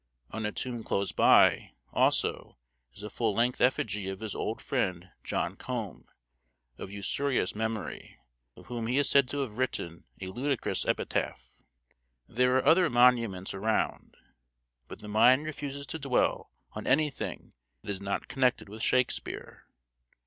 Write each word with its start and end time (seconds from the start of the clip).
On 0.31 0.47
a 0.47 0.51
tomb 0.51 0.83
close 0.83 1.11
by, 1.11 1.73
also, 1.93 2.57
is 2.91 3.03
a 3.03 3.09
full 3.11 3.35
length 3.35 3.61
effigy 3.61 4.09
of 4.09 4.19
his 4.19 4.33
old 4.33 4.59
friend 4.59 5.11
John 5.23 5.55
Combe, 5.55 6.05
of 6.79 6.89
usurious 6.91 7.53
memory, 7.53 8.17
on 8.57 8.63
whom 8.63 8.87
he 8.87 8.97
is 8.97 9.07
said 9.07 9.27
to 9.27 9.41
have 9.41 9.59
written 9.59 10.05
a 10.19 10.25
ludicrous 10.29 10.87
epitaph. 10.87 11.57
There 12.27 12.57
are 12.57 12.65
other 12.65 12.89
monuments 12.89 13.53
around, 13.53 14.17
but 14.87 15.01
the 15.01 15.07
mind 15.07 15.45
refuses 15.45 15.85
to 15.85 15.99
dwell 15.99 16.51
on 16.73 16.87
anything 16.87 17.53
that 17.83 17.91
is 17.91 18.01
not 18.01 18.27
connected 18.27 18.69
with 18.69 18.81
Shakespeare. 18.81 19.67